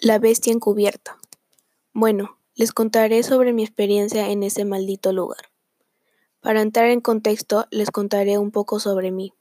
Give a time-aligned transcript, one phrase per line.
[0.00, 1.18] La bestia encubierta.
[1.92, 5.50] Bueno, les contaré sobre mi experiencia en ese maldito lugar.
[6.38, 9.32] Para entrar en contexto, les contaré un poco sobre mí.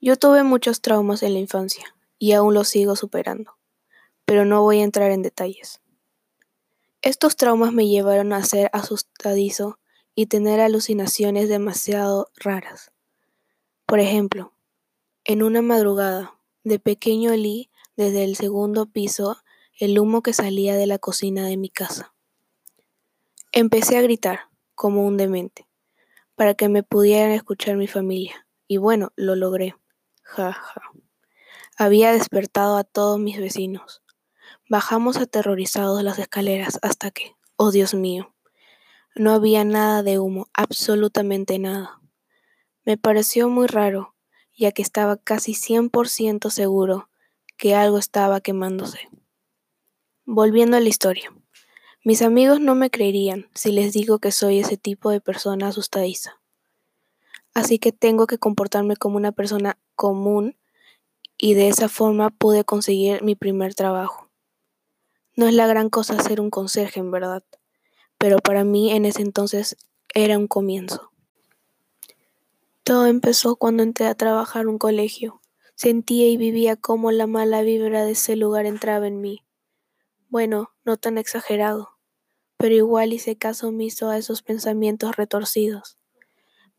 [0.00, 3.58] Yo tuve muchos traumas en la infancia y aún los sigo superando,
[4.24, 5.80] pero no voy a entrar en detalles.
[7.00, 9.78] Estos traumas me llevaron a ser asustadizo
[10.16, 12.90] y tener alucinaciones demasiado raras.
[13.86, 14.52] Por ejemplo,
[15.22, 16.34] en una madrugada,
[16.64, 19.36] de pequeño olí desde el segundo piso
[19.78, 22.14] el humo que salía de la cocina de mi casa.
[23.52, 25.68] Empecé a gritar, como un demente,
[26.34, 29.76] para que me pudieran escuchar mi familia, y bueno, lo logré.
[30.22, 30.82] Ja, ja.
[31.76, 34.02] Había despertado a todos mis vecinos.
[34.68, 38.34] Bajamos aterrorizados las escaleras hasta que, oh Dios mío,
[39.14, 42.00] no había nada de humo, absolutamente nada.
[42.84, 44.14] Me pareció muy raro,
[44.56, 47.10] ya que estaba casi 100% seguro
[47.58, 49.08] que algo estaba quemándose.
[50.28, 51.32] Volviendo a la historia.
[52.02, 56.40] Mis amigos no me creerían si les digo que soy ese tipo de persona asustadiza.
[57.54, 60.56] Así que tengo que comportarme como una persona común
[61.38, 64.28] y de esa forma pude conseguir mi primer trabajo.
[65.36, 67.44] No es la gran cosa ser un conserje, en verdad,
[68.18, 69.76] pero para mí en ese entonces
[70.12, 71.12] era un comienzo.
[72.82, 75.40] Todo empezó cuando entré a trabajar en un colegio.
[75.76, 79.45] Sentía y vivía cómo la mala vibra de ese lugar entraba en mí.
[80.28, 81.90] Bueno, no tan exagerado,
[82.56, 85.98] pero igual hice caso omiso a esos pensamientos retorcidos.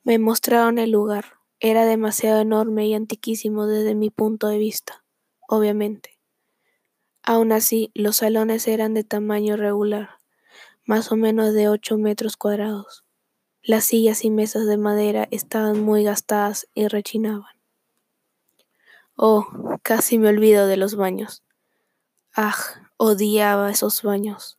[0.04, 1.26] Me mostraron el lugar.
[1.60, 5.06] Era demasiado enorme y antiquísimo desde mi punto de vista,
[5.48, 6.20] obviamente.
[7.24, 10.12] Aún así, los salones eran de tamaño regular,
[10.86, 13.06] más o menos de 8 metros cuadrados.
[13.64, 17.56] Las sillas y mesas de madera estaban muy gastadas y rechinaban.
[19.16, 19.48] Oh,
[19.84, 21.44] casi me olvido de los baños.
[22.36, 22.56] Ah,
[23.00, 24.58] Odiaba esos baños.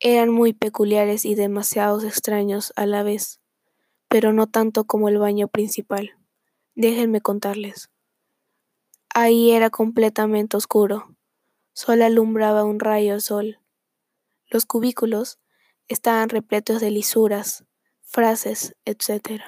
[0.00, 3.42] Eran muy peculiares y demasiados extraños a la vez,
[4.08, 6.16] pero no tanto como el baño principal.
[6.74, 7.90] Déjenme contarles.
[9.12, 11.14] Ahí era completamente oscuro.
[11.74, 13.60] Solo alumbraba un rayo de sol.
[14.46, 15.38] Los cubículos
[15.86, 17.66] estaban repletos de lisuras,
[18.00, 19.42] frases, etc.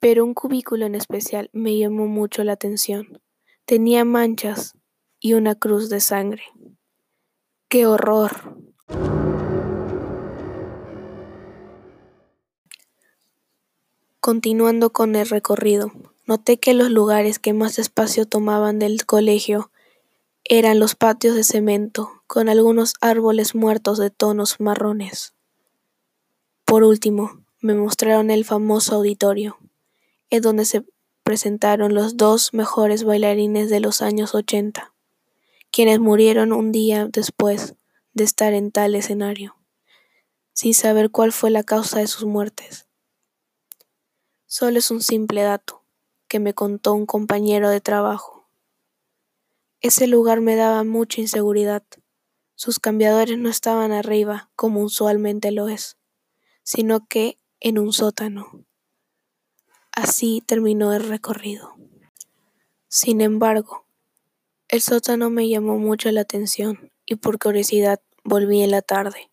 [0.00, 3.22] Pero un cubículo en especial me llamó mucho la atención.
[3.64, 4.74] Tenía manchas,
[5.26, 6.44] y una cruz de sangre.
[7.68, 8.56] ¡Qué horror!
[14.20, 15.90] Continuando con el recorrido,
[16.26, 19.72] noté que los lugares que más espacio tomaban del colegio
[20.44, 25.34] eran los patios de cemento, con algunos árboles muertos de tonos marrones.
[26.64, 29.58] Por último, me mostraron el famoso auditorio,
[30.30, 30.84] en donde se
[31.24, 34.92] presentaron los dos mejores bailarines de los años 80
[35.76, 37.74] quienes murieron un día después
[38.14, 39.58] de estar en tal escenario,
[40.54, 42.88] sin saber cuál fue la causa de sus muertes.
[44.46, 45.84] Solo es un simple dato
[46.28, 48.48] que me contó un compañero de trabajo.
[49.82, 51.84] Ese lugar me daba mucha inseguridad.
[52.54, 55.98] Sus cambiadores no estaban arriba, como usualmente lo es,
[56.62, 58.64] sino que en un sótano.
[59.92, 61.74] Así terminó el recorrido.
[62.88, 63.85] Sin embargo,
[64.76, 69.30] el sótano me llamó mucho la atención y por curiosidad volví en la tarde.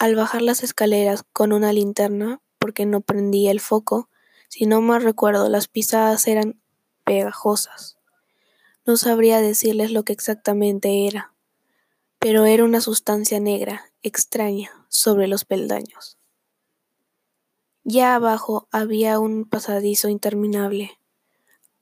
[0.00, 4.08] Al bajar las escaleras con una linterna, porque no prendía el foco,
[4.48, 6.60] si no mal recuerdo las pisadas eran
[7.04, 7.98] pegajosas.
[8.84, 11.34] No sabría decirles lo que exactamente era,
[12.18, 16.18] pero era una sustancia negra, extraña, sobre los peldaños.
[17.84, 20.98] Ya abajo había un pasadizo interminable.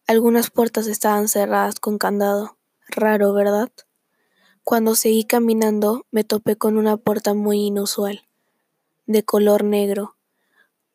[0.06, 2.57] Algunas puertas estaban cerradas con candado
[2.91, 3.71] Raro, ¿verdad?
[4.65, 8.26] Cuando seguí caminando me topé con una puerta muy inusual,
[9.06, 10.16] de color negro,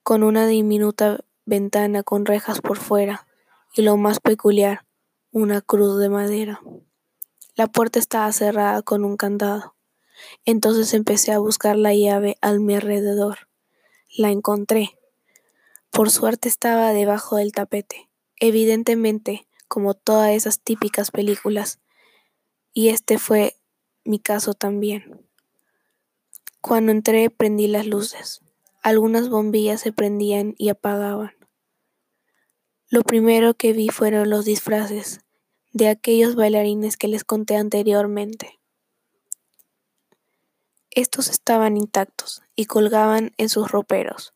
[0.01, 3.27] con una diminuta ventana con rejas por fuera
[3.75, 4.85] y lo más peculiar,
[5.31, 6.61] una cruz de madera.
[7.55, 9.75] La puerta estaba cerrada con un candado.
[10.45, 13.49] Entonces empecé a buscar la llave a mi alrededor.
[14.17, 14.97] La encontré.
[15.91, 18.09] Por suerte estaba debajo del tapete.
[18.39, 21.79] Evidentemente, como todas esas típicas películas,
[22.73, 23.55] y este fue
[24.03, 25.25] mi caso también.
[26.61, 28.41] Cuando entré prendí las luces.
[28.81, 31.33] Algunas bombillas se prendían y apagaban.
[32.89, 35.21] Lo primero que vi fueron los disfraces
[35.71, 38.59] de aquellos bailarines que les conté anteriormente.
[40.91, 44.33] Estos estaban intactos y colgaban en sus roperos.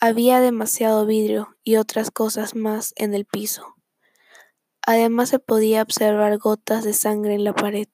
[0.00, 3.74] Había demasiado vidrio y otras cosas más en el piso.
[4.90, 7.86] Además se podía observar gotas de sangre en la pared.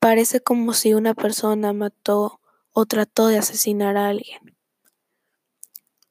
[0.00, 2.40] Parece como si una persona mató
[2.72, 4.56] o trató de asesinar a alguien.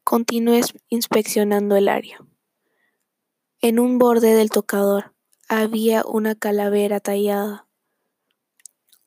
[0.05, 2.25] Continué inspeccionando el área.
[3.59, 5.13] En un borde del tocador
[5.49, 7.67] había una calavera tallada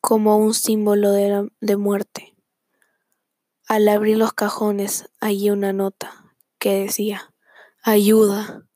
[0.03, 2.37] como un símbolo de, de muerte.
[3.67, 7.33] Al abrir los cajones hallé una nota que decía,
[7.83, 8.67] ayuda.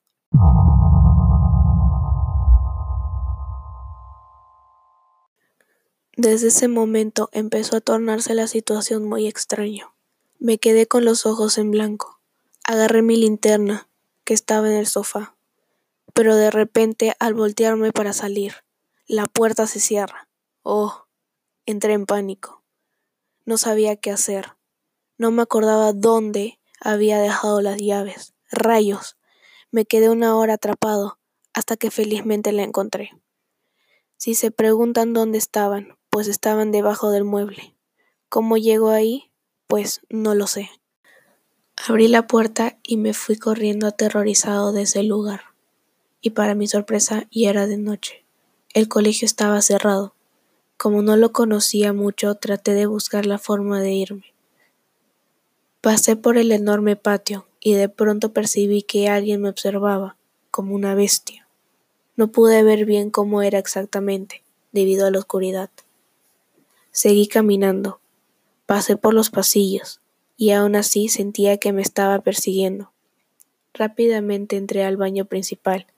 [6.24, 9.92] Desde ese momento empezó a tornarse la situación muy extraña.
[10.38, 12.18] Me quedé con los ojos en blanco.
[12.66, 13.90] Agarré mi linterna,
[14.24, 15.36] que estaba en el sofá.
[16.14, 18.54] Pero de repente, al voltearme para salir,
[19.06, 20.26] la puerta se cierra.
[20.62, 21.04] Oh,
[21.66, 22.62] entré en pánico.
[23.44, 24.56] No sabía qué hacer.
[25.18, 28.32] No me acordaba dónde había dejado las llaves.
[28.50, 29.18] Rayos.
[29.70, 31.18] Me quedé una hora atrapado,
[31.52, 33.10] hasta que felizmente la encontré.
[34.16, 37.74] Si se preguntan dónde estaban, pues estaban debajo del mueble.
[38.28, 39.32] ¿Cómo llegó ahí?
[39.66, 40.70] Pues no lo sé.
[41.88, 45.40] Abrí la puerta y me fui corriendo aterrorizado de ese lugar.
[46.20, 48.24] Y para mi sorpresa ya era de noche.
[48.74, 50.14] El colegio estaba cerrado.
[50.76, 54.34] Como no lo conocía mucho, traté de buscar la forma de irme.
[55.80, 60.16] Pasé por el enorme patio y de pronto percibí que alguien me observaba,
[60.52, 61.48] como una bestia.
[62.14, 65.70] No pude ver bien cómo era exactamente, debido a la oscuridad.
[66.94, 67.98] Seguí caminando.
[68.66, 70.00] Pasé por los pasillos,
[70.36, 72.92] y aún así sentía que me estaba persiguiendo.
[73.72, 75.88] Rápidamente entré al baño principal,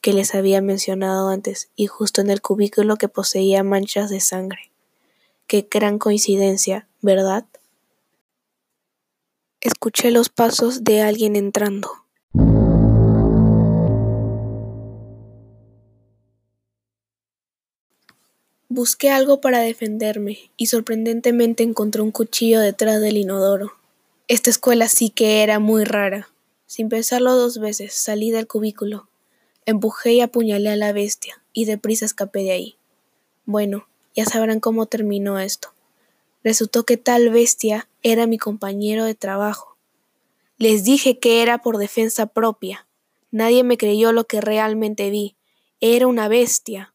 [0.00, 4.70] que les había mencionado antes, y justo en el cubículo que poseía manchas de sangre.
[5.46, 7.44] Qué gran coincidencia, ¿verdad?
[9.60, 11.90] Escuché los pasos de alguien entrando.
[18.78, 23.72] Busqué algo para defenderme y sorprendentemente encontré un cuchillo detrás del inodoro.
[24.28, 26.28] Esta escuela sí que era muy rara.
[26.66, 29.08] Sin pensarlo dos veces, salí del cubículo.
[29.66, 32.76] Empujé y apuñalé a la bestia y deprisa escapé de ahí.
[33.46, 35.74] Bueno, ya sabrán cómo terminó esto.
[36.44, 39.76] Resultó que tal bestia era mi compañero de trabajo.
[40.56, 42.86] Les dije que era por defensa propia.
[43.32, 45.34] Nadie me creyó lo que realmente vi.
[45.80, 46.94] Era una bestia.